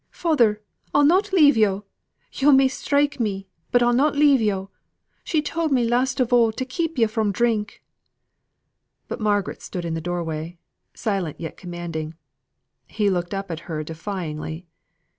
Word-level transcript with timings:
Father, 0.09 0.63
I'll 0.95 1.05
not 1.05 1.31
leave 1.31 1.55
yo'. 1.55 1.85
Yo' 2.33 2.51
may 2.51 2.67
strike, 2.67 3.19
but 3.71 3.83
I'll 3.83 3.93
not 3.93 4.15
leave 4.15 4.41
yo'. 4.41 4.71
She 5.23 5.43
told 5.43 5.71
me 5.71 5.83
last 5.87 6.19
of 6.19 6.33
all 6.33 6.51
to 6.53 6.65
keep 6.65 6.97
yo' 6.97 7.07
fro' 7.07 7.31
drink!" 7.31 7.83
But 9.07 9.19
Margaret 9.21 9.61
stood 9.61 9.85
in 9.85 9.93
the 9.93 10.01
doorway, 10.01 10.57
silent 10.95 11.39
yet 11.39 11.55
commanding. 11.55 12.15
He 12.87 13.11
looked 13.11 13.35
up 13.35 13.51
at 13.51 13.59
her 13.69 13.83
defyingly. 13.83 14.65